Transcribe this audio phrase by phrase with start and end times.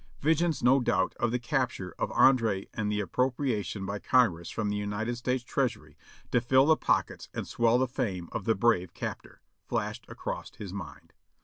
[0.19, 5.15] Visions, no doubt, of the capture of Andre and appropriation by Congress from the United
[5.15, 5.95] States Treasury
[6.31, 10.73] to fill the pockets and swell the fame of the brave captor, flashed across his
[10.73, 11.13] mind.